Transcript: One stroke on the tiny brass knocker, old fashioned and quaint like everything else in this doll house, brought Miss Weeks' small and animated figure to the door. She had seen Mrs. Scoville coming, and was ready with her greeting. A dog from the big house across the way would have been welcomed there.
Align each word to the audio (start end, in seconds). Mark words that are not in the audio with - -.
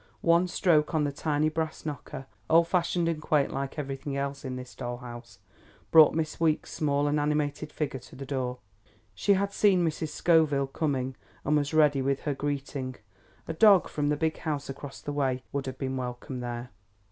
One 0.21 0.47
stroke 0.47 0.95
on 0.95 1.03
the 1.03 1.11
tiny 1.11 1.47
brass 1.47 1.85
knocker, 1.85 2.25
old 2.49 2.67
fashioned 2.67 3.07
and 3.07 3.21
quaint 3.21 3.53
like 3.53 3.77
everything 3.77 4.17
else 4.17 4.43
in 4.43 4.55
this 4.55 4.73
doll 4.73 4.97
house, 4.97 5.37
brought 5.91 6.15
Miss 6.15 6.39
Weeks' 6.39 6.73
small 6.73 7.05
and 7.07 7.19
animated 7.19 7.71
figure 7.71 7.99
to 7.99 8.15
the 8.15 8.25
door. 8.25 8.57
She 9.13 9.33
had 9.35 9.53
seen 9.53 9.85
Mrs. 9.85 10.09
Scoville 10.09 10.65
coming, 10.65 11.17
and 11.45 11.55
was 11.55 11.71
ready 11.71 12.01
with 12.01 12.21
her 12.21 12.33
greeting. 12.33 12.95
A 13.47 13.53
dog 13.53 13.87
from 13.87 14.09
the 14.09 14.17
big 14.17 14.37
house 14.37 14.69
across 14.71 15.01
the 15.01 15.13
way 15.13 15.43
would 15.51 15.67
have 15.67 15.77
been 15.77 15.97
welcomed 15.97 16.41
there. 16.41 16.71